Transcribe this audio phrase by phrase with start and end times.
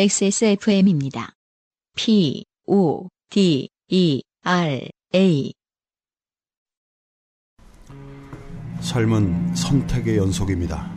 [0.00, 1.32] XSFM입니다.
[1.96, 5.52] P, O, D, E, R, A.
[8.78, 10.96] 삶은 선택의 연속입니다.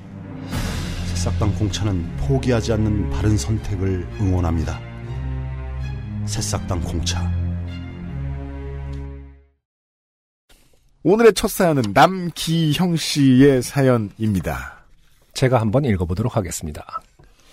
[1.08, 4.80] 새싹당 공차는 포기하지 않는 바른 선택을 응원합니다.
[6.28, 7.28] 새싹당 공차.
[11.02, 14.86] 오늘의 첫 사연은 남기형 씨의 사연입니다.
[15.34, 17.02] 제가 한번 읽어보도록 하겠습니다.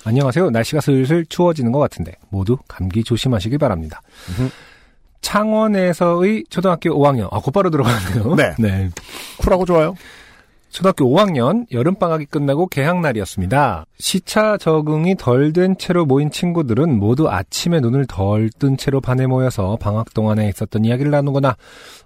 [0.04, 0.50] 안녕하세요.
[0.50, 4.00] 날씨가 슬슬 추워지는 것 같은데 모두 감기 조심하시길 바랍니다.
[5.20, 8.34] 창원에서의 초등학교 5학년, 아, 곧바로 들어가는데요.
[8.58, 8.90] 네.
[9.38, 9.94] 쿨하고 좋아요.
[10.70, 13.86] 초등학교 5학년 여름방학이 끝나고 개학날이었습니다.
[13.98, 19.76] 시차 적응이 덜 된 채로 모인 친구들은 모두 아침에 눈을 덜 뜬 채로 반에 모여서
[19.80, 21.56] 방학 동안에 있었던 이야기를 나누거나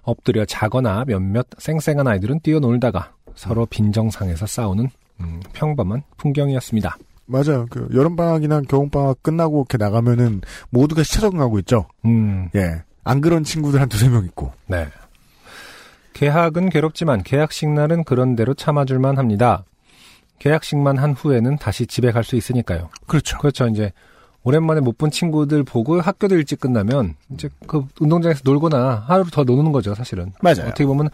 [0.01, 6.97] 엎드려 자거나 몇몇 쌩쌩한 아이들은 뛰어놀다가 서로 빈정상에서 싸우는 음, 평범한 풍경이었습니다.
[7.25, 7.67] 맞아요.
[7.69, 11.87] 그 여름 방학이나 겨울 방학 끝나고 이렇게 나가면은 모두가 시차 적응하고 있죠.
[12.05, 12.83] 음, 예.
[13.03, 14.51] 안 그런 친구들 한 두세 명 있고.
[14.67, 14.87] 네.
[16.13, 19.63] 개학은 괴롭지만 개학식 날은 그런 대로 참아줄만 합니다.
[20.39, 22.89] 개학식만 한 후에는 다시 집에 갈 수 있으니까요.
[23.07, 23.37] 그렇죠.
[23.39, 23.67] 그렇죠.
[23.67, 23.91] 이제
[24.43, 29.71] 오랜만에 못 본 친구들 보고 학교도 일찍 끝나면 이제 그 운동장에서 놀거나 하루 더 노는
[29.71, 30.33] 거죠, 사실은.
[30.41, 30.65] 맞아요.
[30.65, 31.09] 어떻게 보면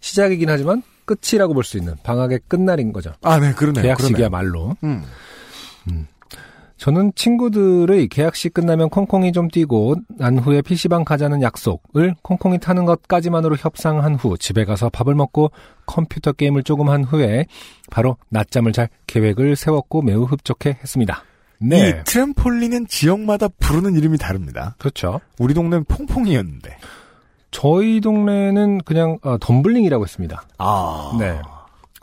[0.00, 3.12] 시작이긴 하지만 끝이라고 볼 수 있는 방학의 끝날인 거죠.
[3.22, 3.82] 아, 네, 그러네요.
[3.84, 4.76] 개학식이야말로.
[4.80, 4.98] 그러네요.
[5.00, 5.04] 음.
[6.82, 13.54] 저는 친구들의 개학식 끝나면 콩콩이 좀 뛰고 난 후에 PC방 가자는 약속을 콩콩이 타는 것까지만으로
[13.56, 15.52] 협상한 후 집에 가서 밥을 먹고
[15.86, 17.46] 컴퓨터 게임을 조금 한 후에
[17.90, 21.22] 바로 낮잠을 잘 계획을 세웠고 매우 흡족해 했습니다.
[21.60, 21.88] 네.
[21.88, 24.74] 이 트램폴린은 지역마다 부르는 이름이 다릅니다.
[24.78, 25.20] 그렇죠.
[25.38, 26.76] 우리 동네는 퐁퐁이었는데.
[27.52, 30.42] 저희 동네는 그냥 어, 덤블링이라고 했습니다.
[30.58, 31.16] 아.
[31.20, 31.38] 네.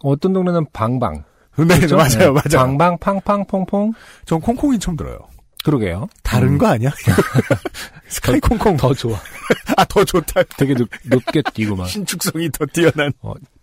[0.01, 1.25] 어떤 동네는 방방.
[1.67, 1.95] 네, 그렇죠?
[1.97, 2.41] 맞아요, 네.
[2.51, 2.67] 맞아요.
[2.67, 3.93] 방방, 팡팡, 퐁퐁.
[4.25, 5.17] 전 콩콩이 처음 들어요.
[5.63, 6.07] 그러게요.
[6.23, 6.89] 다른 음, 거 아니야?
[8.07, 8.77] 스카이 콩콩.
[8.77, 9.19] 더 좋아.
[9.75, 10.43] 아, 더 좋다.
[10.57, 11.85] 되게 높, 높게 뛰고 막.
[11.87, 13.11] 신축성이 더 뛰어난.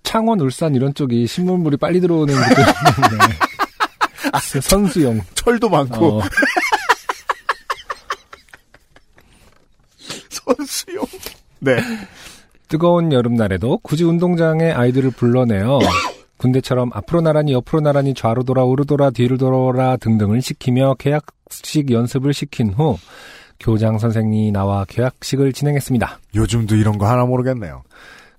[0.03, 3.35] 창원, 울산 이런 쪽이 신문물이 빨리 들어오는 곳인데
[4.33, 5.23] 아, 선수용.
[5.35, 6.19] 철도 많고.
[6.19, 6.23] 어,
[10.31, 11.05] 선수용.
[11.61, 11.77] 네.
[12.69, 15.79] 뜨거운 여름날에도 굳이 운동장에 아이들을 불러내어
[16.39, 22.35] 군대처럼 앞으로 나란히 옆으로 나란히 좌로 돌아 우로 돌아 뒤로 돌아 등등을 시키며 계약식 연습을
[22.35, 22.99] 시킨 후
[23.59, 26.19] 교장 선생이 나와 계약식을 진행했습니다.
[26.35, 27.83] 요즘도 이런 거 하나 모르겠네요.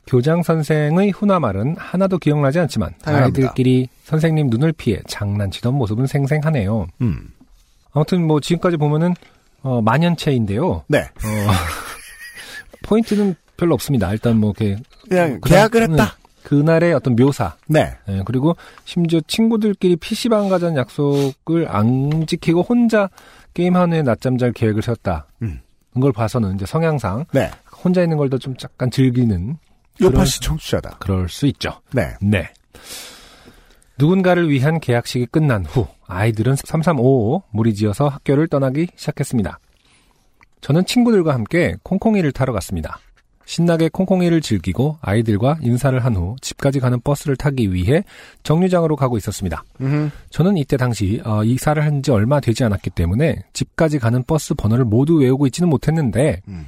[0.05, 3.39] 교장 선생의 훈화말은 하나도 기억나지 않지만 당연합니다.
[3.49, 6.87] 아이들끼리 선생님 눈을 피해 장난치던 모습은 생생하네요.
[7.01, 7.29] 음.
[7.91, 9.15] 아무튼 뭐 지금까지 보면은
[9.63, 10.83] 어, 만연체인데요.
[10.87, 10.99] 네.
[10.99, 11.07] 어,
[12.83, 14.11] 포인트는 별로 없습니다.
[14.13, 16.15] 일단 뭐 이렇게 그냥 그냥- 계약을 했다.
[16.47, 17.93] 그날의 어떤 묘사 네.
[18.07, 23.09] 예, 그리고 심지어 친구들끼리 PC방 가자는 약속을 안 지키고 혼자
[23.53, 25.27] 게임하는 후에 낮잠 잘 계획을 세웠다.
[25.41, 25.59] 음.
[25.93, 27.51] 그걸 봐서는 이제 성향상 네.
[27.83, 29.57] 혼자 있는 걸 더 좀 약간 즐기는
[29.99, 30.97] 요파 씨 청취자다.
[30.99, 31.81] 그럴 수 있죠.
[31.91, 32.13] 네.
[32.21, 32.47] 네.
[33.97, 39.59] 누군가를 위한 계약식이 끝난 후 아이들은 3355 무리지어서 학교를 떠나기 시작했습니다.
[40.61, 42.99] 저는 친구들과 함께 콩콩이를 타러 갔습니다.
[43.47, 48.03] 신나게 콩콩이를 즐기고 아이들과 인사를 한 후 집까지 가는 버스를 타기 위해
[48.43, 49.63] 정류장으로 가고 있었습니다.
[49.81, 50.11] 음.
[50.29, 54.83] 저는 이때 당시 어, 이사를 한 지 얼마 되지 않았기 때문에 집까지 가는 버스 번호를
[54.85, 56.67] 모두 외우고 있지는 못했는데 음.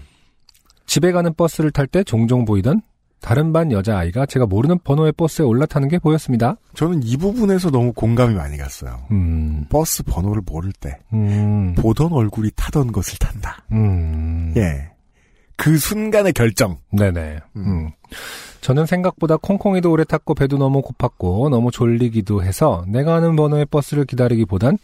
[0.87, 2.81] 집에 가는 버스를 탈 때 종종 보이던
[3.21, 6.55] 다른 반 여자아이가 제가 모르는 번호의 버스에 올라타는 게 보였습니다.
[6.73, 9.01] 저는 이 부분에서 너무 공감이 많이 갔어요.
[9.11, 13.65] 음, 버스 번호를 모를 때 음, 보던 얼굴이 타던 것을 탄다.
[13.73, 14.53] 음.
[14.55, 14.89] 예.
[15.59, 16.77] 그 순간의 결정.
[16.91, 17.39] 네네.
[17.57, 17.67] 음.
[17.67, 17.91] 음.
[18.61, 24.05] 저는 생각보다 콩콩이도 오래 탔고 배도 너무 고팠고 너무 졸리기도 해서 내가 아는 번호의 버스를
[24.05, 24.77] 기다리기보단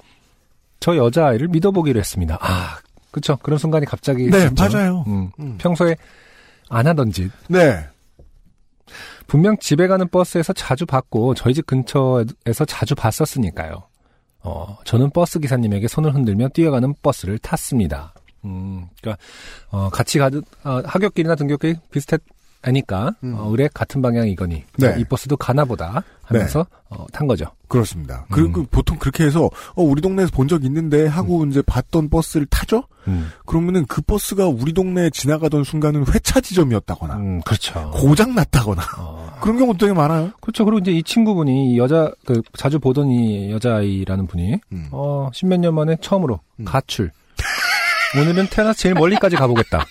[0.82, 2.38] 저 여자아이를 믿어보기로 했습니다.
[2.42, 2.78] 아,
[3.12, 3.38] 그쵸.
[3.42, 4.30] 그런 순간이 갑자기.
[4.30, 4.78] 네, 있었죠.
[4.78, 5.04] 맞아요.
[5.08, 5.32] 음.
[5.40, 5.56] 음.
[5.58, 5.96] 평소에
[6.70, 7.32] 안 하던 짓.
[7.48, 7.88] 네.
[9.28, 13.84] 분명 집에 가는 버스에서 자주 봤고 저희 집 근처에서 자주 봤었으니까요.
[14.42, 18.14] 어, 저는 버스 기사님에게 손을 흔들며 뛰어가는 버스를 탔습니다.
[18.46, 19.22] 음, 그러니까
[19.72, 23.36] 어, 같이 가듯 어, 하굣길이나 등굣길 비슷하니까 음.
[23.38, 24.96] 어, 의뢰 같은 방향이거니 네.
[25.00, 27.46] 이 버스도 가나보다 하면서 어, 탄 거죠.
[27.68, 28.26] 그렇습니다.
[28.32, 28.66] 그리고 음.
[28.70, 29.46] 보통 그렇게 해서
[29.76, 32.84] 어, 우리 동네에서 본 적 있는데 하고 이제 봤던 버스를 타죠?
[33.08, 37.92] 음, 그러면은 그 버스가 우리 동네에 지나가던 순간은 회차 지점이었다거나 음, 그렇죠.
[37.92, 40.32] 고장 났다거나 어, 그런 경우도 되게 많아요.
[40.42, 40.66] 그렇죠.
[40.66, 44.88] 그리고 이제 이 친구분이 이 여자 그 자주 보던 이 여자아이라는 분이 음.
[44.92, 46.66] 어, 십몇 년 만에 처음으로 음.
[46.66, 47.12] 가출.
[48.18, 49.86] 오늘은 태어나서 제일 멀리까지 가보겠다.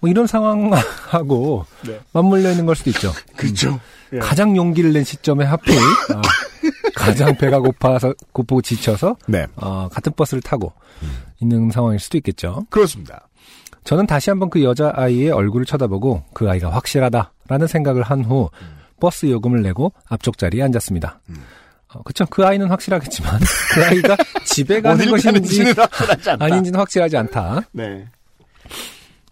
[0.00, 2.00] 뭐 이런 상황하고 네.
[2.12, 3.12] 맞물려 있는 걸 수도 있죠.
[3.36, 3.78] 그렇죠.
[4.20, 5.74] 가장 용기를 낸 시점에 하필
[6.14, 6.22] 아,
[6.96, 9.46] 가장 배가 고파서 고프고 지쳐서 네.
[9.56, 10.72] 어, 같은 버스를 타고
[11.40, 12.64] 있는 상황일 수도 있겠죠.
[12.70, 13.28] 그렇습니다.
[13.84, 18.50] 저는 다시 한번 그 여자 아이의 얼굴을 쳐다보고 그 아이가 확실하다라는 생각을 한 후
[19.00, 21.20] 버스 요금을 내고 앞쪽 자리에 앉았습니다.
[21.92, 22.24] 어, 그쵸.
[22.30, 23.40] 그 아이는 확실하겠지만
[23.74, 25.74] 그 아이가 집에 가는 것인지.
[26.38, 27.62] 아닌지는 확실하지 않다.
[27.72, 28.06] 네.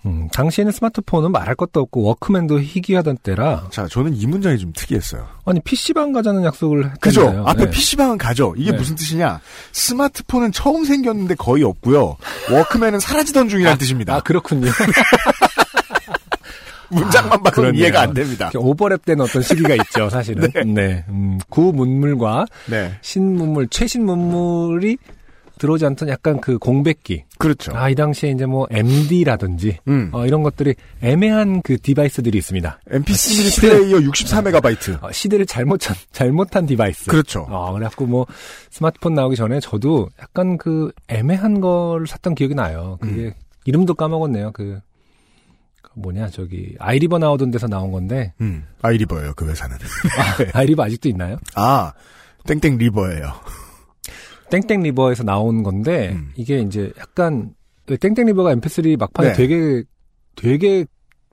[0.06, 5.26] 음, 당시에는 스마트폰은 말할 것도 없고 워크맨도 희귀하던 때라 자, 저는 이 문장이 좀 특이했어요.
[5.44, 7.22] 아니 PC방 가자는 약속을 그죠?
[7.22, 7.44] 했잖아요.
[7.46, 7.70] 앞에 네.
[7.70, 8.54] PC방은 가죠.
[8.56, 8.76] 이게 네.
[8.76, 9.40] 무슨 뜻이냐?
[9.72, 12.16] 스마트폰은 처음 생겼는데 거의 없고요.
[12.50, 14.14] 워크맨은 사라지던 중이라는 뜻입니다.
[14.14, 14.70] 아 그렇군요.
[17.00, 17.80] 문장만 봐도 그렇네요.
[17.82, 18.50] 이해가 안 됩니다.
[18.54, 20.50] 오버랩된 어떤 시기가 있죠, 사실은.
[20.74, 21.04] 네.
[21.08, 22.92] 음, 구문물과 네.
[23.02, 24.96] 신문물, 최신 문물이
[25.58, 27.24] 들어오지 않던 약간 그 공백기.
[27.36, 27.72] 그렇죠.
[27.74, 30.08] 아, 이 당시에 이제 뭐 MD라든지 음.
[30.12, 32.78] 어, 이런 것들이 애매한 그 device들이 있습니다.
[32.90, 33.14] MP3
[33.50, 35.02] 시대- 플레이어 64메가바이트.
[35.02, 37.06] 어, 시대를 잘못 참- 잘못한 device.
[37.10, 37.44] 그렇죠.
[37.50, 38.24] 어, 그래갖고 뭐
[38.70, 42.96] 스마트폰 나오기 전에 저도 약간 그 애매한 걸 샀던 기억이 나요.
[43.00, 43.32] 그게 음.
[43.64, 44.52] 이름도 까먹었네요.
[44.52, 44.80] 그, 그
[45.98, 48.64] 뭐냐 저기 아이리버 나오던 데서 나온 건데 음.
[48.82, 49.76] 아이리버예요, 그 회사는.
[50.52, 51.38] 아이리버 아직도 있나요?
[51.54, 51.92] 아,
[52.46, 53.32] 땡땡 리버예요.
[54.50, 56.30] 땡땡 리버에서 나온 건데 음.
[56.36, 57.54] 이게 이제 약간
[57.86, 59.34] 그 땡땡 리버가 MP3 막판에 네.
[59.34, 59.82] 되게
[60.36, 60.84] 되게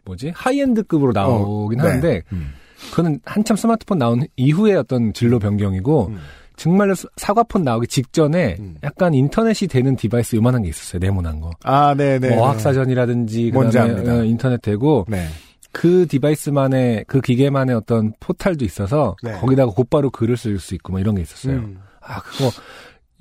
[0.04, 1.90] 뭐지 high-end급으로 나오긴 어, 네.
[1.90, 2.54] 하는데 음.
[2.92, 6.20] 그거는 한참 스마트폰 나온 이후의 어떤 진로 변경이고 음.
[6.58, 8.76] 정말로 사- 사과폰 나오기 직전에 음.
[8.84, 12.30] 약간 인터넷이 되는 device 요만한 게 있었어요 네모난 거 아, 네네.
[12.36, 14.10] 뭐 어학사전이라든지 뭔지 그다음에.
[14.10, 15.28] 어, 인터넷 되고 네.
[15.72, 19.34] 그 디바이스만의 그 기계만의 어떤 포탈도 있어서 네.
[19.34, 21.80] 거기다가 곧바로 글을 쓸 수 있고 뭐 이런 게 있었어요 음.
[22.02, 22.50] 아 그거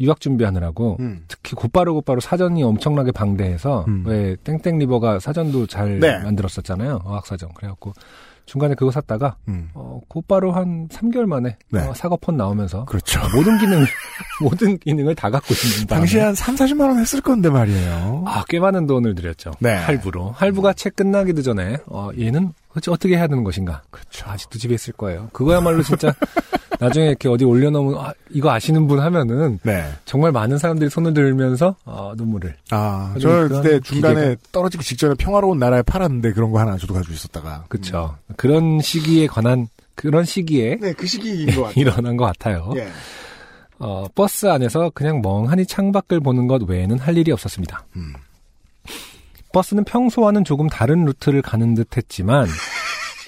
[0.01, 1.25] 유학 준비하느라고 음.
[1.29, 4.05] 특히 곧바로 곧바로 사전이 엄청나게 방대해서 음.
[4.07, 6.19] 왜 땡땡 리버가 사전도 잘 네.
[6.19, 7.93] 만들었었잖아요 어학 사전 그래 갖고
[8.47, 9.71] 중간에 그거 샀다가 음.
[9.75, 11.81] 어, 곧바로 한 3개월 만에 네.
[11.81, 13.21] 어, 사과폰 나오면서 그렇죠.
[13.35, 13.85] 모든 기능
[14.41, 18.25] 모든 기능을 다 갖고 있는 바람에 당시에 한 3, 40만 원 했을 건데 말이에요.
[18.27, 19.53] 아, 꽤 많은 돈을 들였죠.
[19.61, 19.75] 네.
[19.75, 20.31] 할부로.
[20.33, 23.83] 할부가 책 끝나기도 전에, 어, 얘는 어째- 어떻게 해야 되는 것인가.
[23.91, 24.29] 그렇죠.
[24.29, 25.29] 아직도 집에 있을 거예요.
[25.33, 26.13] 그거야말로 진짜,
[26.81, 29.85] 나중에 이렇게 어디 올려놓으면, 아, 이거 아시는 분 하면은, 네.
[30.05, 32.57] 정말 많은 사람들이 손을 들면서, 어, 눈물을.
[32.71, 37.15] 아, 저 그때 중간에 기계가- 떨어지기 직전에 평화로운 나라에 팔았는데 그런 거 하나 저도 가지고
[37.15, 37.65] 있었다가.
[37.69, 38.17] 그쵸.
[38.37, 41.73] 그런 시기에 관한, 그런 시기에 네, 그 시기인 것 같아요.
[41.81, 42.73] 일어난 것 같아요.
[42.77, 42.89] 예.
[43.79, 47.85] 어, 버스 안에서 그냥 멍하니 창밖을 보는 것 외에는 할 일이 없었습니다.
[47.97, 48.13] 음.
[49.55, 52.47] 버스는 평소와는 조금 다른 루트를 가는 듯 했지만,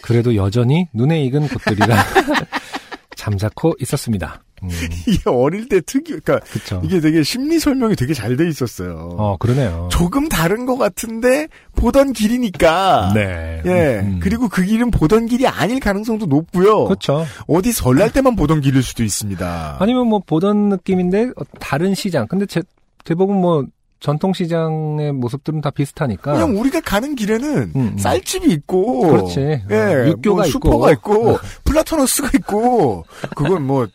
[0.03, 1.97] 그래도 여전히 눈에 익은 곳들이라
[3.17, 4.43] 잠자코 있었습니다.
[4.63, 4.71] 음,
[5.07, 6.81] 이게 어릴 때 특유, 그러니까 그쵸.
[6.85, 9.17] 이게 되게 심리 설명이 되게 잘 돼 있었어요.
[9.19, 9.89] 어, 그러네요.
[9.91, 13.13] 조금 다른 것 같은데 보던 길이니까.
[13.15, 13.63] 네.
[13.67, 14.01] 예.
[14.01, 14.21] 음.
[14.23, 16.85] 그리고 그 길은 보던 길이 아닐 가능성도 높고요.
[16.85, 17.27] 그렇죠.
[17.49, 19.77] 어디 설날 때만 보던 길일 수도 있습니다.
[19.81, 22.27] 아니면 뭐 보던 느낌인데 어, 다른 시장.
[22.27, 22.63] 근데 제,
[23.05, 23.65] 대부분 뭐
[24.01, 26.33] 전통 시장의 모습들은 다 비슷하니까.
[26.33, 27.99] 그냥 우리가 가는 길에는 음, 음.
[27.99, 29.63] 쌀집이 있고, 그렇지.
[29.71, 30.51] 예, 어, 육교가 뭐 있고.
[30.51, 33.05] 슈퍼가 있고, 플라타너스가 있고,
[33.35, 33.87] 그건 뭐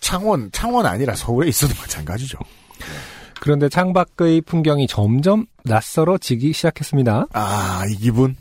[0.00, 2.38] 창원, 창원 아니라 서울에 있어도 마찬가지죠.
[3.40, 7.26] 그런데 창밖의 풍경이 점점 낯설어지기 시작했습니다.
[7.32, 8.36] 아, 이 기분?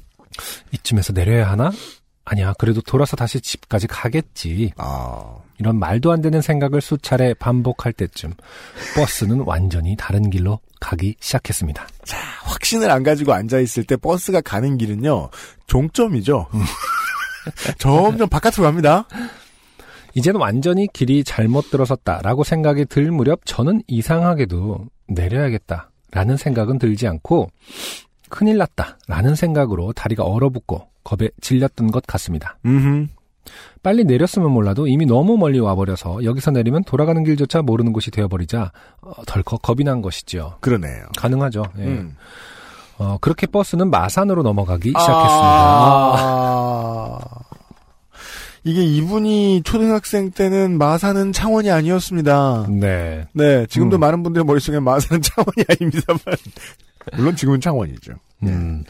[0.71, 1.71] 이쯤에서 내려야 하나?
[2.25, 4.73] 아니야, 그래도 돌아서 다시 집까지 가겠지.
[4.77, 8.33] 아, 이런 말도 안 되는 생각을 수차례 반복할 때쯤
[8.95, 11.87] 버스는 완전히 다른 길로 가기 시작했습니다.
[12.03, 15.29] 자, 확신을 안 가지고 앉아있을 때 버스가 가는 길은요,
[15.67, 16.47] 종점이죠.
[17.79, 19.07] 점점 바깥으로 갑니다.
[20.13, 27.51] 이제는 완전히 길이 잘못 들어섰다라고 생각이 들 무렵 저는 이상하게도 내려야겠다라는 생각은 들지 않고
[28.29, 32.57] 큰일 났다라는 생각으로 다리가 얼어붙고 겁에 질렸던 것 같습니다.
[32.65, 33.07] 음
[33.83, 39.11] 빨리 내렸으면 몰라도 이미 너무 멀리 와버려서 여기서 내리면 돌아가는 길조차 모르는 곳이 되어버리자 어,
[39.25, 40.57] 덜컥 겁이 난 것이죠.
[40.61, 41.05] 그러네요.
[41.17, 41.63] 가능하죠.
[41.79, 41.83] 예.
[41.83, 42.15] 음.
[42.97, 45.27] 어, 그렇게 버스는 마산으로 넘어가기 시작했습니다.
[46.17, 47.19] 아...
[48.63, 52.67] 이게 이분이 초등학생 때는 마산은 창원이 아니었습니다.
[52.69, 53.25] 네.
[53.31, 53.99] 네, 지금도 음.
[54.01, 56.19] 많은 분들의 머릿속에 마산은 창원이 아닙니다만.
[57.15, 58.13] 물론 지금은 창원이죠.
[58.43, 58.83] 음.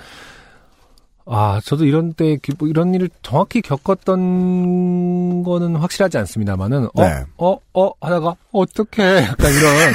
[1.30, 7.24] 아, 저도 이런 때, 기- 뭐 이런 일을 정확히 겪었던 거는 확실하지 않습니다만은, 어, 네.
[7.38, 9.24] 어, 어, 하다가, 어떡해.
[9.24, 9.74] 약간 이런.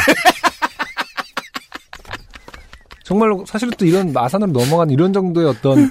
[3.05, 5.91] 정말로, 사실은 또 이런 마산으로 넘어간 이런 정도의 어떤,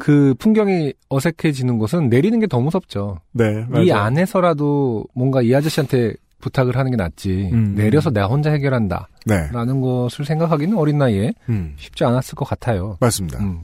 [0.00, 3.20] 그 풍경이 어색해지는 곳은 내리는 게 더 무섭죠.
[3.32, 3.94] 네, 이 맞아요.
[3.94, 7.50] 안에서라도 뭔가 이 아저씨한테 부탁을 하는 게 낫지.
[7.52, 7.74] 음.
[7.74, 9.08] 내려서 내가 혼자 해결한다.
[9.26, 12.96] 네, 라는 것을 생각하기는 어린 나이에 음, 쉽지 않았을 것 같아요.
[13.00, 13.38] 맞습니다.
[13.40, 13.60] 음.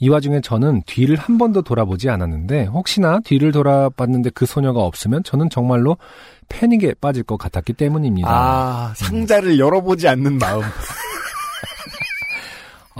[0.00, 5.50] 이 와중에 저는 뒤를 한 번도 돌아보지 않았는데 혹시나 뒤를 돌아봤는데 그 소녀가 없으면 저는
[5.50, 5.96] 정말로
[6.48, 8.28] 패닉에 빠질 것 같았기 때문입니다.
[8.30, 10.62] 아, 상자를 열어보지 않는 마음.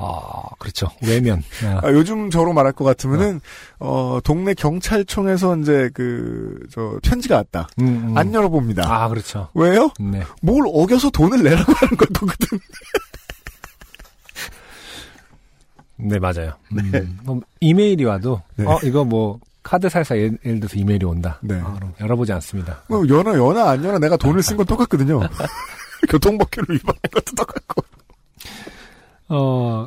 [0.00, 0.88] 아, 그렇죠.
[1.04, 1.42] 외면.
[1.64, 3.40] 아, 아, 요즘 저로 말할 것 같으면은,
[3.80, 7.68] 어, 동네 경찰청에서 이제 그, 저, 편지가 왔다.
[7.80, 8.16] 음, 음.
[8.16, 8.84] 안 열어봅니다.
[8.86, 9.48] 아, 그렇죠.
[9.54, 9.90] 왜요?
[9.98, 10.22] 네.
[10.40, 12.58] 뭘 어겨서 돈을 내라고 하는 걸 거거든.
[15.98, 16.52] 네, 맞아요.
[16.72, 18.64] 음, 뭐 이메일이 와도, 네.
[18.64, 21.38] 어, 이거 뭐, 카드 살사 예를, 예를 들어서 이메일이 온다.
[21.42, 21.60] 네.
[21.60, 22.82] 아, 그럼 열어보지 않습니다.
[22.88, 25.20] 뭐, 연어, 연어, 안 연어, 내가 돈을 쓴 건 똑같거든요.
[26.08, 27.82] 교통법규를 위반한 것도 똑같고.
[29.30, 29.86] 어,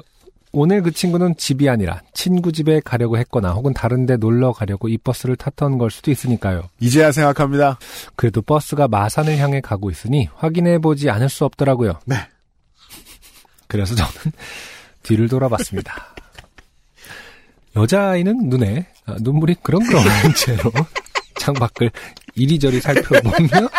[0.51, 4.97] 오늘 그 친구는 집이 아니라 친구 집에 가려고 했거나 혹은 다른 데 놀러 가려고 이
[4.97, 6.63] 버스를 탔던 걸 수도 있으니까요.
[6.81, 7.79] 이제야 생각합니다.
[8.17, 11.99] 그래도 버스가 마산을 향해 가고 있으니 확인해 보지 않을 수 없더라고요.
[12.05, 12.17] 네.
[13.67, 14.33] 그래서 저는
[15.03, 16.15] 뒤를 돌아봤습니다.
[17.75, 20.71] 여자아이는 눈에 아, 눈물이 그렁그렁한 채로
[21.39, 21.91] 창밖을
[22.35, 23.69] 이리저리 살펴보며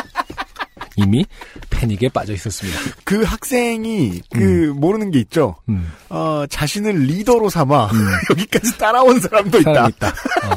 [0.97, 1.25] 이미
[1.71, 2.79] 패닉에 빠져 있었습니다.
[3.05, 5.57] 그 학생이, 그, 모르는 게 있죠.
[5.69, 7.91] 음, 어, 자신을 리더로 삼아,
[8.31, 9.73] 여기까지 따라온 사람도 있다.
[9.75, 10.09] 사람이 있다.
[10.09, 10.57] 어.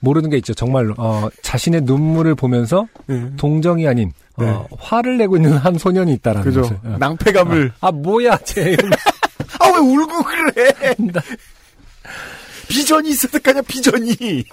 [0.00, 0.54] 모르는 게 있죠.
[0.54, 3.30] 정말로 어, 자신의 눈물을 보면서 예.
[3.36, 4.76] 동정이 아닌 어, 네.
[4.78, 6.62] 화를 내고 있는 한 소년이 있다라는 그죠.
[6.62, 6.76] 것을.
[6.84, 6.96] 어.
[6.98, 7.72] 낭패감을.
[7.80, 8.76] 아 뭐야 쟤
[9.60, 10.94] 아, 왜 울고 그래?
[12.68, 14.44] 비전이 있었을 거 아니야, 비전이.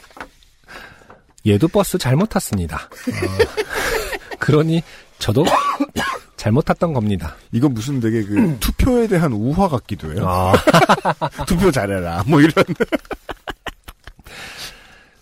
[1.45, 2.77] 얘도 버스 잘못 탔습니다.
[2.77, 4.81] 어, 그러니
[5.19, 5.45] 저도
[6.37, 7.35] 잘못 탔던 겁니다.
[7.51, 10.25] 이건 무슨 되게 그, 투표에 대한 우화 같기도 해요.
[10.27, 10.53] 아.
[11.45, 12.23] 투표 잘해라.
[12.27, 12.63] 뭐 이런.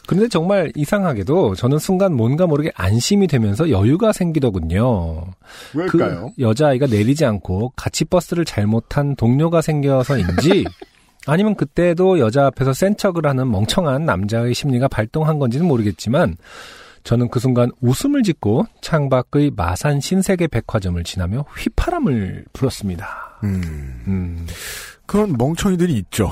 [0.07, 5.25] 근데 정말 이상하게도 저는 순간 뭔가 모르게 안심이 되면서 여유가 생기더군요.
[5.73, 6.31] 왜일까요?
[6.35, 10.65] 그 여자아이가 내리지 않고 같이 버스를 잘못한 동료가 생겨서인지
[11.25, 16.35] 아니면 그때도 여자 앞에서 센 척을 하는 멍청한 남자의 심리가 발동한 건지는 모르겠지만
[17.03, 23.39] 저는 그 순간 웃음을 짓고 창밖의 마산 신세계 백화점을 지나며 휘파람을 불었습니다.
[23.43, 24.47] 음, 음.
[25.05, 26.31] 그런 멍청이들이 있죠.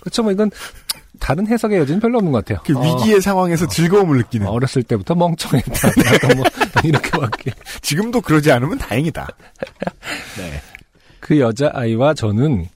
[0.00, 0.22] 그렇죠.
[0.22, 0.50] 뭐 이건
[1.18, 2.62] 다른 해석의 여지는 별로 없는 것 같아요.
[2.64, 4.46] 그 위기의 상황에서 즐거움을 느끼는.
[4.46, 5.88] 어, 어렸을 때부터 멍청했다.
[6.36, 6.44] 뭐
[6.84, 7.52] 이렇게밖에.
[7.82, 9.28] 지금도 그러지 않으면 다행이다.
[11.20, 12.66] 그 여자 아이와 저는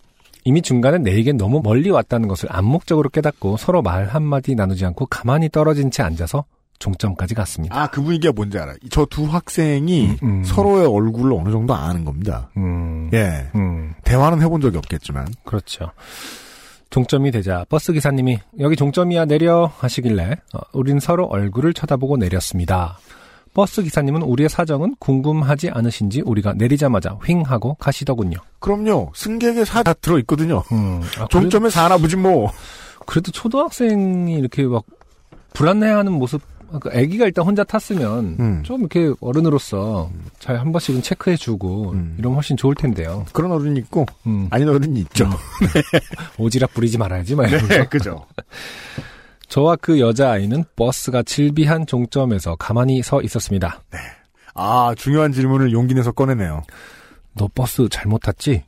[0.44, 5.48] 이미 중간에 내리게 너무 멀리 왔다는 것을 암묵적으로 깨닫고 서로 말 한마디 나누지 않고 가만히
[5.48, 6.44] 떨어진 채 앉아서
[6.80, 7.80] 종점까지 갔습니다.
[7.80, 8.74] 아, 그 분위기가 뭔지 알아.
[8.90, 10.44] 저 두 학생이 음, 음.
[10.44, 12.50] 서로의 얼굴을 어느 정도 아는 겁니다.
[12.56, 13.46] 음, 예.
[13.54, 15.28] 음, 대화는 해본 적이 없겠지만.
[15.44, 15.92] 그렇죠.
[16.92, 22.98] 종점이 되자 버스 기사님이 여기 종점이야 내려 하시길래 어, 우린 서로 얼굴을 쳐다보고 내렸습니다.
[23.54, 28.38] 버스 기사님은 우리의 사정은 궁금하지 않으신지 우리가 내리자마자 휑 하고 가시더군요.
[28.60, 29.10] 그럼요.
[29.14, 30.62] 승객의 사 다 들어있거든요.
[30.72, 32.50] 음, 아, 종점에 사나 보지 뭐.
[33.06, 34.84] 그래도 초등학생이 이렇게 막
[35.54, 36.40] 불안해하는 모습,
[36.80, 38.62] 그 아기가 일단 혼자 탔으면 음.
[38.64, 42.16] 좀 이렇게 어른으로서 잘 한 번씩은 체크해주고 음.
[42.18, 43.26] 이러면 훨씬 좋을 텐데요.
[43.32, 45.28] 그런 어른이 있고, 음, 아닌 어른이 있죠.
[46.38, 47.74] 오지랖 부리지 말아야지 막 이러면서.
[47.74, 48.24] 네, 그죠.
[49.48, 53.82] 저와 그 여자아이는 버스가 질비한 종점에서 가만히 서 있었습니다.
[54.54, 56.62] 아, 중요한 질문을 용기 내서 꺼내네요.
[57.34, 58.62] 너 버스 잘못 탔지?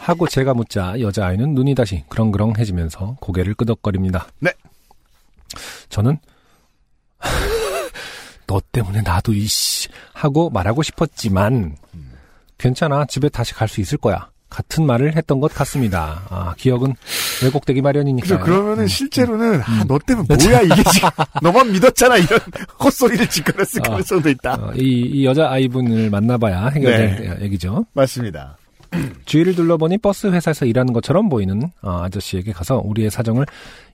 [0.00, 4.26] 하고 제가 묻자 여자아이는 눈이 다시 그렁그렁해지면서 고개를 끄덕거립니다.
[4.40, 4.52] 네.
[5.88, 6.18] 저는
[8.52, 11.76] 너 때문에 나도 이씨 하고 말하고 싶었지만
[12.58, 14.28] 괜찮아 집에 다시 갈 수 있을 거야.
[14.50, 16.20] 같은 말을 했던 것 같습니다.
[16.28, 16.92] 아, 기억은
[17.42, 18.38] 왜곡되기 마련이니까요.
[18.38, 18.44] 그죠.
[18.44, 21.08] 그러면은 실제로는, 아, 너 때문에 뭐야, 이게 지금.
[21.40, 22.38] 너만 믿었잖아, 이런
[22.78, 23.88] 헛소리를 짓거렸을 아.
[23.88, 24.52] 가능성도 있다.
[24.56, 27.86] 어, 이, 이 여자 아이분을 만나봐야 해결될 얘기죠.
[27.94, 28.58] 맞습니다.
[29.24, 33.46] 주위를 둘러보니 버스 회사에서 일하는 것처럼 보이는 어, 아저씨에게 가서 우리의 사정을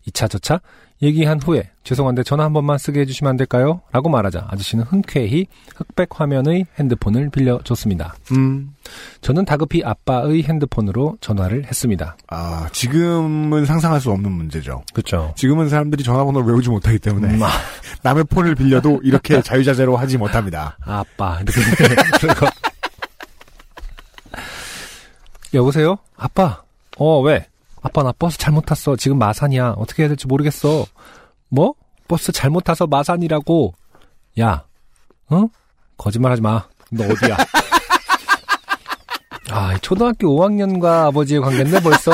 [0.06, 0.60] 이차저차
[1.00, 3.80] 얘기한 후에 죄송한데 전화 한 번만 쓰게 해주시면 안 될까요?
[3.92, 8.16] 라고 말하자 아저씨는 흔쾌히 흑백 화면의 핸드폰을 빌려줬습니다.
[8.32, 8.74] 음.
[9.20, 12.16] 저는 다급히 아빠의 핸드폰으로 전화를 했습니다.
[12.28, 14.82] 아, 지금은 상상할 수 없는 문제죠.
[14.92, 15.32] 그렇죠.
[15.36, 17.48] 지금은 사람들이 전화번호를 외우지 못하기 때문에 음, 아,
[18.02, 20.76] 남의 폰을 빌려도 이렇게 자유자재로 하지 못합니다.
[20.80, 21.60] 아빠 이렇게
[25.54, 25.96] 여보세요?
[26.16, 26.62] 아빠.
[26.98, 27.46] 어 왜?
[27.82, 28.96] 아빠 나 버스 잘못 탔어.
[28.96, 29.74] 지금 마산이야.
[29.78, 30.84] 어떻게 해야 될지 모르겠어.
[31.48, 31.74] 뭐?
[32.06, 33.74] 버스 잘못 타서 마산이라고?
[34.40, 34.64] 야,
[35.32, 35.48] 응?
[35.96, 36.64] 거짓말하지 마.
[36.90, 37.36] 너 어디야?
[39.50, 42.12] 아, 이 초등학교 5학년과 아버지의 관계인데 벌써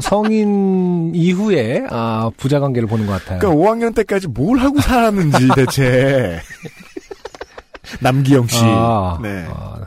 [0.00, 3.38] 성인 이후에 아 부자 관계를 보는 것 같아요.
[3.38, 6.40] 그러니까 5학년 때까지 뭘 하고 살았는지 대체.
[8.00, 8.60] 남기영 씨.
[8.64, 9.46] 아, 네.
[9.50, 9.80] 아.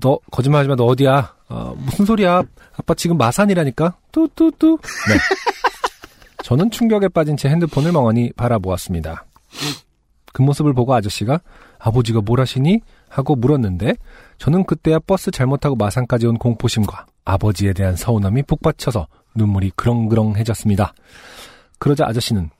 [0.00, 0.76] 너 거짓말하지 마.
[0.76, 1.34] 너 어디야?
[1.48, 2.42] 아, 무슨 소리야?
[2.76, 3.96] 아빠 지금 마산이라니까?
[4.12, 4.78] 뚜뚜뚜.
[5.08, 5.14] 네.
[6.42, 9.24] 저는 충격에 빠진 제 핸드폰을 멍하니 바라보았습니다.
[10.32, 11.40] 그 모습을 보고 아저씨가
[11.78, 12.80] 아버지가 뭘 하시니?
[13.08, 13.94] 하고 물었는데
[14.38, 20.92] 저는 그때야 버스 잘못 타고 마산까지 온 공포심과 아버지에 대한 서운함이 북받쳐서 눈물이 그렁그렁해졌습니다.
[21.78, 22.50] 그러자 아저씨는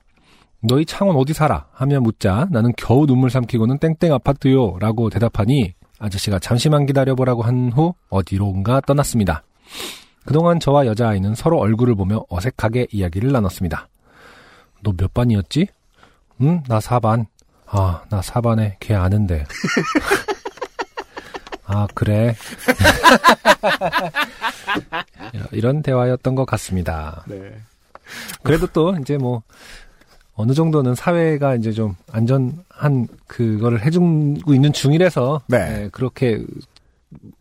[0.60, 1.66] 너희 창원 어디 살아?
[1.72, 7.94] 하며 묻자 나는 겨우 눈물 삼키고는 땡땡 아파트요 라고 대답하니 아저씨가 잠시만 기다려보라고 한 후
[8.10, 9.42] 어디론가 떠났습니다.
[10.26, 13.88] 그동안 저와 여자아이는 서로 얼굴을 보며 어색하게 이야기를 나눴습니다.
[14.82, 15.66] 너 몇 반이었지?
[16.42, 17.26] 응, 나 4반.
[17.66, 19.44] 아, 나 4반에 걔 아는데.
[21.66, 22.34] 아, 그래.
[25.52, 27.24] 이런 대화였던 것 같습니다.
[27.26, 27.54] 네.
[28.42, 29.42] 그래도 또 이제 뭐
[30.36, 35.84] 어느 정도는 사회가 이제 좀 안전한 그거를 해주고 있는 중이라서 네.
[35.84, 36.44] 예, 그렇게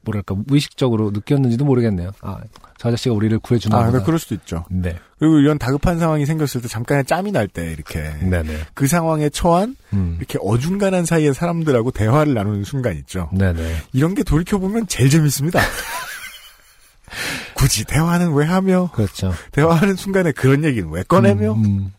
[0.02, 2.12] 뭐랄까 무의식적으로 느꼈는지도 모르겠네요.
[2.22, 2.38] 아,
[2.78, 3.92] 저 아저씨가 우리를 구해주나 아.
[3.92, 4.66] 네, 그럴 수도 있죠.
[4.70, 8.60] 네, 그리고 이런 다급한 상황이 생겼을 때 잠깐의 짬이 날 때 이렇게 네네.
[8.76, 13.30] 그 상황에 처한 음, 이렇게 어중간한 사이의 사람들하고 대화를 나누는 순간 있죠.
[13.34, 13.78] 네네.
[13.94, 15.60] 이런 게 돌이켜 보면 제일 재밌습니다.
[17.56, 19.34] 굳이 대화는 왜 하며 그렇죠.
[19.52, 21.94] 대화하는 순간에 그런 얘기는 왜 꺼내며 음, 음.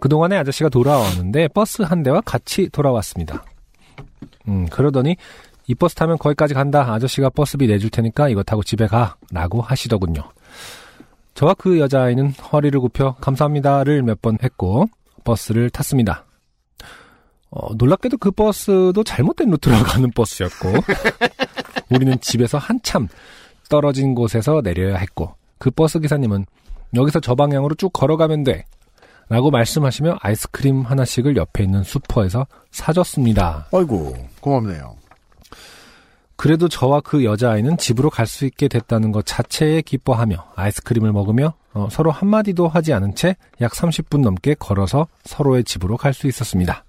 [0.00, 3.44] 그동안에 아저씨가 돌아왔는데 버스 한 대와 같이 돌아왔습니다.
[4.48, 5.16] 음, 그러더니
[5.66, 6.92] 이 버스 타면 거기까지 간다.
[6.92, 9.16] 아저씨가 버스비 내줄 테니까 이거 타고 집에 가.
[9.30, 10.22] 라고 하시더군요.
[11.34, 14.86] 저와 그 여자아이는 허리를 굽혀 감사합니다를 몇 번 했고
[15.24, 16.24] 버스를 탔습니다.
[17.50, 20.68] 어, 놀랍게도 그 버스도 잘못된 루트로 가는 버스였고
[21.90, 23.08] 우리는 집에서 한참
[23.68, 26.46] 떨어진 곳에서 내려야 했고 그 버스 기사님은
[26.94, 28.64] 여기서 저 방향으로 쭉 걸어가면 돼.
[29.30, 33.68] 라고 말씀하시며 아이스크림 하나씩을 옆에 있는 슈퍼에서 사줬습니다.
[33.72, 34.96] 아이고 고맙네요.
[36.36, 41.88] 그래도 저와 그 여자아이는 집으로 갈 수 있게 됐다는 것 자체에 기뻐하며 아이스크림을 먹으며 어,
[41.92, 46.84] 서로 한마디도 하지 않은 채 약 30분 넘게 걸어서 서로의 집으로 갈 수 있었습니다.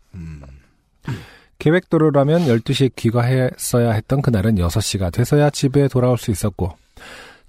[1.60, 6.72] 계획대로라면 12시에 귀가했어야 했던 그날은 6시가 돼서야 집에 돌아올 수 있었고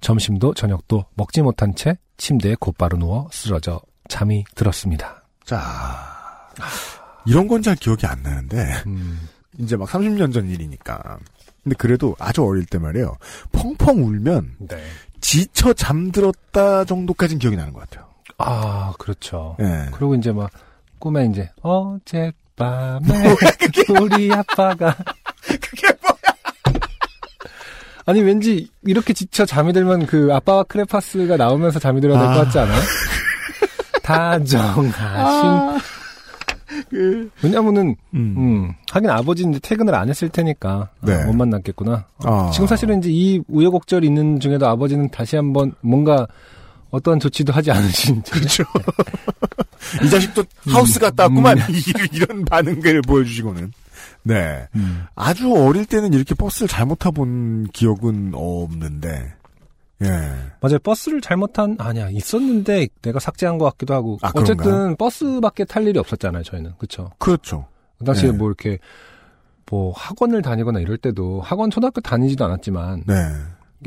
[0.01, 3.81] 점심도 저녁도 먹지 못한 채 침대에 곧바로 누워 쓰러져
[4.13, 5.23] 잠이 들었습니다.
[5.43, 6.49] 자
[7.25, 11.17] 이런 건 잘 기억이 안 나는데 음, 이제 막 30년 전 일이니까.
[11.63, 13.17] 근데 그래도 아주 어릴 때 말이에요.
[13.53, 14.83] 펑펑 울면 네.
[15.21, 18.05] 지쳐 잠들었다 정도까지는 기억이 나는 것 같아요.
[18.37, 19.55] 아, 그렇죠.
[19.61, 19.87] 예.
[19.93, 20.51] 그리고 이제 막
[20.99, 22.99] 꿈에 이제 어젯밤에
[24.01, 24.95] 우리 아빠가
[25.47, 26.15] 그게 뭐야?
[28.05, 32.43] 아니 왠지 이렇게 지쳐 잠이 들면 그 아빠와 크레파스가 나오면서 잠이 들어야 될것 아.
[32.43, 32.81] 같지 않아요?
[34.03, 34.93] 다정하신
[36.89, 38.35] 그, 왜냐면은 음.
[38.37, 41.23] 음 하긴 아버지는 이제 퇴근을 안 했을 테니까 아, 네.
[41.25, 42.05] 못 만났겠구나.
[42.23, 42.51] 아.
[42.53, 46.27] 지금 사실은 이제 이 우여곡절이 있는 중에도 아버지는 다시 한번 뭔가
[46.91, 48.63] 어떠한 조치도 하지 않으신 채 그렇죠.
[50.03, 51.57] 이 자식도 하우스 갔다 왔구만.
[52.13, 53.73] 이런 반응을 보여주시고는.
[54.23, 54.67] 네.
[54.75, 55.05] 음.
[55.15, 59.33] 아주 어릴 때는 이렇게 버스를 잘못 타본 기억은 없는데,
[60.03, 60.09] 예.
[60.61, 60.79] 맞아요.
[60.83, 64.95] 버스를 잘못한 아니야 있었는데 내가 삭제한 것 같기도 하고 아, 어쨌든 그런가요?
[64.95, 66.43] 버스밖에 탈 일이 없었잖아요.
[66.43, 67.09] 저희는 그렇죠.
[67.17, 67.65] 그렇죠.
[67.99, 68.37] 그 당시에 네.
[68.37, 68.79] 뭐 이렇게
[69.69, 73.13] 뭐 학원을 다니거나 이럴 때도 학원 초등학교 다니지도 않았지만 네.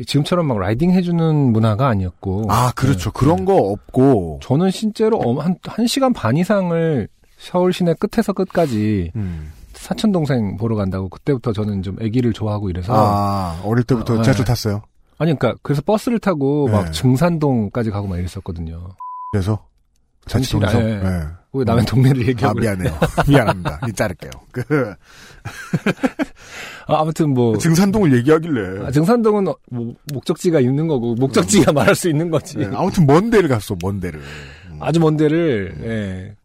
[0.07, 3.11] 지금처럼 막 라이딩 해주는 문화가 아니었고 아, 그렇죠.
[3.11, 3.19] 네.
[3.19, 9.13] 그런 거 없고, 저는 실제로 엄- 한, 한 시간 반 이상을 서울 시내 끝에서 끝까지
[9.17, 9.53] 음.
[9.73, 14.45] 사촌 동생 보러 간다고 그때부터 저는 좀 아기를 좋아하고 이래서 아, 어릴 때부터 아, 네.
[14.45, 14.83] 탔어요.
[15.19, 16.73] 아니 그러니까 그래서 버스를 타고 네.
[16.77, 18.89] 막 증산동까지 가고 막 이랬었거든요.
[19.33, 19.67] 그래서,
[20.27, 20.73] 자취동에서.
[20.73, 20.97] 정신- 예.
[21.03, 21.23] 네.
[21.53, 22.67] 왜 남의 동네를 아, 얘기하고 그래.
[22.77, 22.99] 미안해요.
[23.29, 23.81] 미안합니다.
[23.89, 24.31] 이 자를게요.
[24.53, 24.95] 그,
[26.87, 28.85] 아, 아무튼 뭐 증산동을 얘기하길래.
[28.87, 32.59] 아, 증산동은 어, 뭐, 목적지가 있는 거고 목적지가 말할 수 있는 거지.
[32.59, 34.21] 네, 아무튼 먼 데를 갔어, 먼 데를.
[34.71, 34.79] 음.
[34.81, 36.37] 아주 먼 데를 예.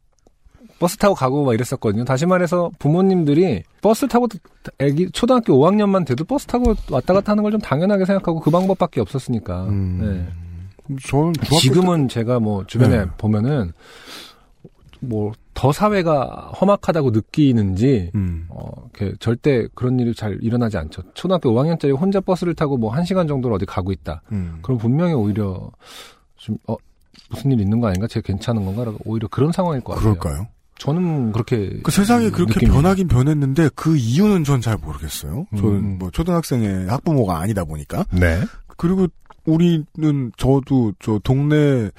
[0.81, 2.03] 버스 타고 가고 막 이랬었거든요.
[2.03, 4.27] 다시 말해서 부모님들이 버스 타고
[4.79, 8.99] 애기 초등학교 5학년만 돼도 버스 타고 왔다 갔다 하는 걸 좀 당연하게 생각하고 그 방법밖에
[8.99, 9.65] 없었으니까.
[9.65, 10.27] 음.
[10.89, 10.97] 예.
[11.07, 13.05] 저는 지금은 제가 뭐 주변에 네.
[13.17, 13.71] 보면은
[14.99, 18.47] 뭐 더 사회가 험악하다고 느끼는지 때, 음.
[18.49, 21.03] 어, 이렇게 절대 그런 일이 잘 일어나지 않죠.
[21.13, 24.23] 초등학교 5학년짜리 혼자 버스를 타고 뭐 1시간 정도를 어디 가고 있다.
[24.31, 24.57] 음.
[24.63, 25.69] 그럼 분명히 오히려
[26.37, 26.75] 좀, 어,
[27.29, 28.07] 무슨 일 있는 거 아닌가?
[28.07, 28.85] 제 괜찮은 건가?
[28.85, 30.15] 라고 오히려 그런 상황일 것 같아요.
[30.15, 30.47] 그럴까요?
[30.81, 31.79] 저는 그렇게.
[31.83, 32.73] 그 세상이 그렇게 느낍니다.
[32.73, 35.45] 변하긴 변했는데 그 이유는 전 잘 모르겠어요.
[35.55, 35.97] 저는 음.
[35.99, 38.05] 뭐 초등학생의 학부모가 아니다 보니까.
[38.11, 38.41] 네.
[38.77, 39.07] 그리고
[39.45, 41.89] 우리는 저도 저 동네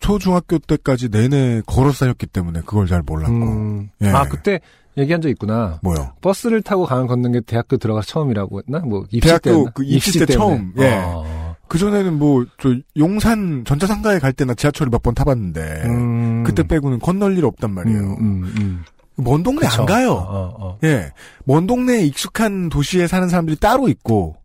[0.00, 3.32] 초중학교 때까지 내내 걸어 다녔기 때문에 그걸 잘 몰랐고.
[3.32, 4.08] 음, 예.
[4.08, 4.60] 아, 그때
[4.96, 5.78] 얘기한 적 있구나.
[5.82, 6.12] 뭐요?
[6.20, 8.80] 버스를 타고 가면 걷는 게 대학교 들어가서 처음이라고 했나?
[8.80, 9.38] 뭐, 입시 때.
[9.40, 10.90] 대학교 그 입시 때 처음, 예.
[10.94, 11.22] 아,
[11.72, 16.44] 그 전에는 뭐, 저, 용산 전자상가에 갈 때나 지하철을 몇 번 타봤는데, 음.
[16.44, 17.98] 그때 빼고는 건널 일 없단 말이에요.
[17.98, 18.84] 음, 음, 음.
[19.16, 19.80] 먼 동네 그쵸.
[19.80, 20.10] 안 가요.
[20.12, 20.78] 어, 어, 어.
[20.84, 21.12] 예.
[21.44, 24.36] 먼 동네에 익숙한 도시에 사는 사람들이 따로 있고,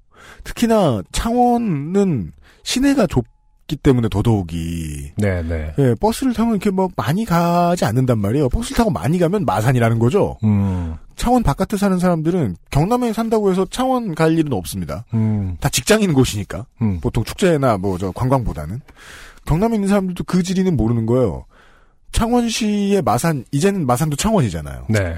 [0.45, 2.31] 특히나 창원은
[2.63, 3.25] 시내가 좁
[3.67, 5.73] 기 때문에 더더욱이, 네, 네.
[5.77, 8.47] 예, 버스를 타면 이렇게 뭐 많이 가지 않는단 말이에요.
[8.49, 10.37] 버스를 타고 많이 가면 마산이라는 거죠.
[10.45, 15.03] 음, 창원 바깥에 사는 사람들은 경남에 산다고 해서 창원 갈 일은 없습니다.
[15.13, 16.65] 음, 다 직장인 곳이니까.
[16.81, 16.99] 음.
[17.01, 18.79] 보통 축제나 뭐 저 관광보다는.
[19.45, 21.45] 경남에 있는 사람들도 그 지리는 모르는 거예요.
[22.11, 24.85] 창원시의 마산, 이제는 마산도 창원이잖아요.
[24.89, 25.15] 네.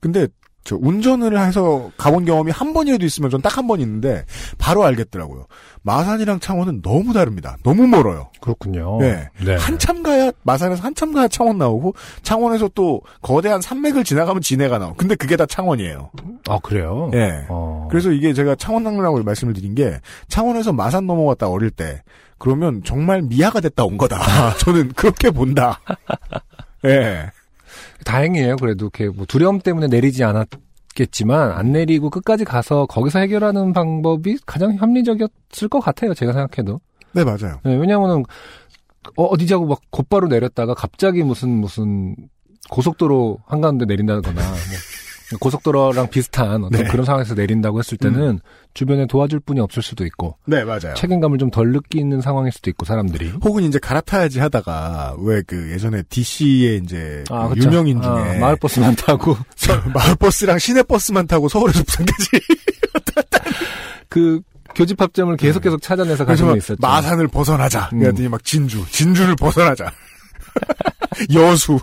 [0.00, 0.26] 근데
[0.70, 4.24] 저 운전을 해서 가본 경험이 한 번이라도 있으면 전 딱 한 번 있는데
[4.56, 5.46] 바로 알겠더라고요.
[5.82, 7.56] 마산이랑 창원은 너무 다릅니다.
[7.64, 8.30] 너무 멀어요.
[8.40, 8.98] 그렇군요.
[9.00, 9.28] 네.
[9.44, 9.56] 네.
[9.56, 14.94] 한참 가야 마산에서 한참 가야 창원 나오고 창원에서 또 거대한 산맥을 지나가면 진해가 나오.
[14.94, 16.10] 근데 그게 다 창원이에요.
[16.48, 17.10] 아, 그래요?
[17.14, 17.46] 예.
[17.48, 17.88] 어.
[17.90, 22.02] 그래서 이게 제가 창원 낭라고 말씀을 드린 게 창원에서 마산 넘어갔다 어릴 때
[22.38, 24.54] 그러면 정말 미아가 됐다 온 거다.
[24.58, 25.80] 저는 그렇게 본다.
[26.86, 27.30] 예.
[28.04, 28.56] 다행이에요.
[28.56, 34.76] 그래도 이렇게 뭐 두려움 때문에 내리지 않았겠지만 안 내리고 끝까지 가서 거기서 해결하는 방법이 가장
[34.78, 36.14] 합리적이었을 것 같아요.
[36.14, 36.80] 제가 생각해도.
[37.12, 37.60] 네 맞아요.
[37.64, 38.24] 네, 왜냐하면은
[39.16, 42.14] 어, 어디지 하고 막 곧바로 내렸다가 갑자기 무슨 무슨
[42.70, 44.56] 고속도로 한가운데 내린다거나 뭐
[45.38, 46.88] 고속도로랑 비슷한 어떤 네.
[46.88, 48.40] 그런 상황에서 내린다고 했을 때는
[48.74, 50.94] 주변에 도와줄 분이 없을 수도 있고 네 맞아요.
[50.96, 56.02] 책임감을 좀 덜 느끼는 상황일 수도 있고 사람들이 혹은 이제 갈아타야지 하다가 왜 그 예전에
[56.08, 57.68] DC의 이제 그 그쵸.
[57.68, 59.36] 유명인 중에 아, 마을버스만 타고
[59.94, 62.28] 마을버스랑 시내버스만 타고 서울에서 부산까지
[64.08, 64.40] 그
[64.74, 66.76] 교집합점을 계속 계속 찾아내서 막 있었죠.
[66.80, 67.90] 마산을 벗어나자.
[67.92, 68.00] 음.
[68.00, 69.90] 그랬더니 막 진주, 진주를 벗어나자.
[71.34, 71.78] 여수.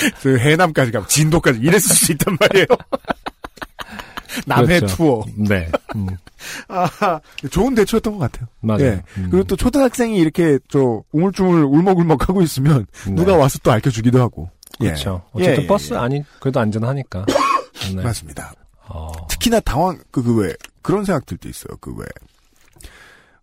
[0.22, 2.66] 그 해남까지 가고 진도까지 이랬을 수 있단 말이에요.
[4.46, 4.96] 남해 그렇죠.
[4.96, 5.24] 투어.
[5.34, 6.08] 네, 음,
[6.68, 8.48] 아, 좋은 대처였던 것 같아요.
[8.60, 8.84] 맞아요.
[8.84, 9.02] 예.
[9.16, 9.28] 음.
[9.30, 13.14] 그리고 또 초등학생이 이렇게 저 우물쭈물 울먹울먹 하고 있으면 네.
[13.14, 14.50] 누가 와서 또 알려주기도 하고.
[14.82, 14.88] 예.
[14.88, 15.22] 그렇죠.
[15.38, 15.98] 예, 어쨌든 예, 버스 예.
[15.98, 17.24] 아니 그래도 안전하니까.
[17.96, 18.02] 네.
[18.02, 18.52] 맞습니다.
[18.88, 21.76] 어, 특히나 당황 그그왜 그런 생각들도 있어요.
[21.78, 22.04] 그 왜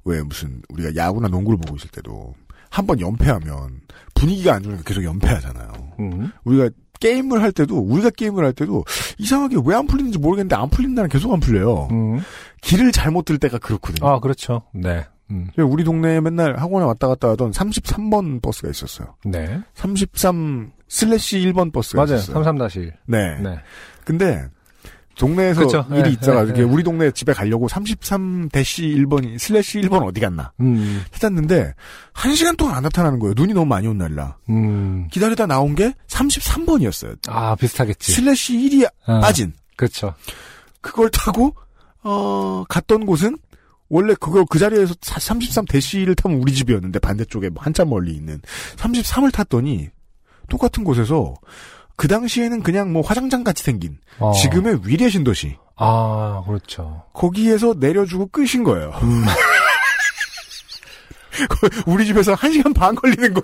[0.06, 2.36] 왜 무슨 우리가 야구나 농구를 보고 있을 때도
[2.74, 3.82] 한 번 연패하면
[4.16, 5.72] 분위기가 안 좋으니까 계속 연패하잖아요.
[6.00, 6.32] 음.
[6.44, 8.84] 우리가 게임을 할 때도 우리가 게임을 할 때도
[9.20, 11.90] 이상하게 왜 안 풀리는지 모르겠는데 안 풀린 날은 계속 안 풀려요.
[11.92, 12.20] 음.
[12.62, 14.10] 길을 잘못 들 때가 그렇거든요.
[14.10, 14.64] 아 그렇죠.
[14.74, 15.06] 네.
[15.30, 15.50] 음.
[15.58, 19.16] 우리 동네에 맨날 학원에 왔다 갔다 하던 33번 버스가 있었어요.
[19.24, 19.62] 네.
[19.76, 22.16] 33 슬래시 1번 버스가 맞아요.
[22.18, 22.44] 있었어요.
[22.44, 22.92] 33-1.
[23.06, 23.40] 네.
[23.40, 23.60] 네.
[24.04, 24.48] 근데
[25.18, 25.86] 동네에서 그쵸.
[25.92, 26.62] 일이 네, 있다가 네, 네.
[26.64, 31.04] 우리 동네 집에 가려고 33 대시 1번 슬래시 1번 어디 갔나 음.
[31.12, 31.74] 찾았는데
[32.14, 33.34] 한 시간 동안 안 나타나는 거예요.
[33.36, 35.08] 눈이 너무 많이 온 날이라 음.
[35.12, 37.18] 기다리다 나온 게 33번이었어요.
[37.30, 38.12] 아 비슷하겠지.
[38.12, 40.14] 슬래시 1이 아, 빠진 그렇죠.
[40.82, 41.56] 그걸 타고
[42.04, 43.38] 어 갔던 곳은
[43.90, 48.42] 원래 그거 그 자리에서 33 대시를 타면 우리 집이었는데 반대쪽에 한참 멀리 있는
[48.78, 49.90] 33을 탔더니
[50.50, 51.36] 똑같은 곳에서
[51.96, 54.32] 그 당시에는 그냥 뭐 화장장 같이 생긴 어.
[54.34, 57.04] 지금의 위례 신도시 아 그렇죠.
[57.14, 58.92] 거기에서 내려주고 끄신 거예요.
[59.04, 59.26] 음.
[61.88, 63.44] 우리 집에서 한 시간 반 걸리는 곳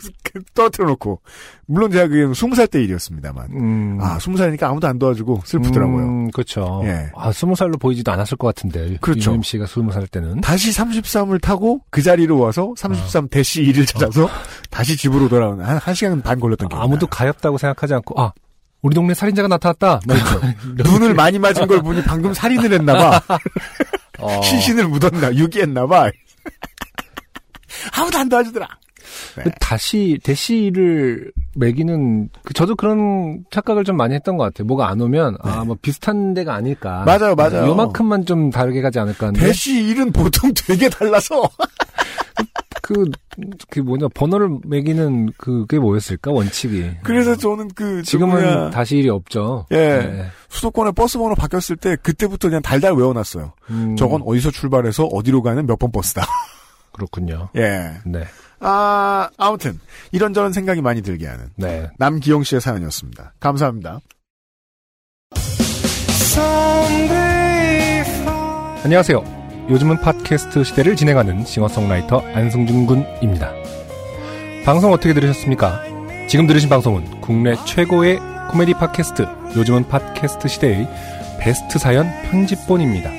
[0.54, 1.22] 떨어뜨려 놓고
[1.66, 3.98] 물론 제가 그게 스무 살때 일이었습니다만 음.
[4.02, 6.06] 아 스무 살이니까 아무도 안 도와주고 슬프더라고요.
[6.06, 6.82] 음, 그렇죠.
[6.86, 7.10] 예.
[7.16, 8.98] 아 스무 살로 보이지도 않았을 것 같은데.
[9.02, 9.32] 그렇죠.
[9.32, 10.42] 유임 씨가 스무 살 때는.
[10.42, 14.30] 다시 33을 타고 그 자리로 와서 33 대시 1을 찾아서
[14.70, 17.08] 다시 집으로 돌아오는 한, 한 시간 반 걸렸던 기억이 아무도.
[17.08, 18.32] 가엾다고 생각하지 않고 아
[18.82, 20.00] 우리 동네 살인자가 나타났다.
[20.08, 20.18] 막
[20.78, 23.22] 이런- 눈을 많이 맞은 걸 보니 방금 살인을 했나봐.
[24.20, 24.42] 어.
[24.42, 26.12] 시신을 묻었나, 유기했나봐.
[27.98, 28.68] 아무도 안 도와주더라.
[29.36, 34.68] 그 다시 대시를 매기는 그 저도 그런 착각을 좀 많이 했던 것 같아요.
[34.68, 37.04] 뭐가 안 오면 아뭐 비슷한 데가 아닐까.
[37.06, 37.68] 맞아요, 맞아요.
[37.70, 41.42] 요만큼만 좀 다르게 가지 않을까 하는데 대시 1은 보통 되게 달라서.
[42.82, 43.06] 그,
[43.70, 46.90] 그 뭐냐 번호를 매기는 그게 뭐였을까 원칙이.
[47.04, 49.68] 그래서 저는 그, 저 지금은 뭐야, 다시 일이 없죠.
[49.72, 49.76] 예.
[49.78, 50.26] 네.
[50.50, 53.54] 수도권에 버스 번호 바뀌었을 때 그때부터 그냥 달달 외워놨어요.
[53.70, 56.26] 음, 저건 어디서 출발해서 어디로 가는 몇 번 버스다.
[57.00, 57.50] 그렇군요.
[57.56, 57.94] 예.
[58.06, 58.26] 네,
[58.60, 59.80] 아, 아무튼
[60.12, 61.90] 이런저런 생각이 많이 들게 하는 네.
[61.98, 63.34] 남기영 씨의 사연이었습니다.
[63.40, 64.00] 감사합니다.
[68.84, 69.40] 안녕하세요.
[69.70, 73.54] 요즘은 팟캐스트 시대를 진행하는 싱어송라이터 안승준 군입니다.
[74.66, 75.84] 방송 어떻게 들으셨습니까?
[76.28, 78.20] 지금 들으신 방송은 국내 최고의
[78.52, 80.88] 코미디 팟캐스트 요즘은 팟캐스트 시대의
[81.40, 83.19] 베스트 사연 편집본입니다.